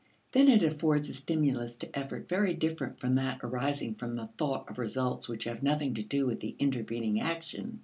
[0.31, 4.67] Then it affords a stimulus to effort very different from that arising from the thought
[4.67, 7.79] of results which have nothing to do with the intervening action.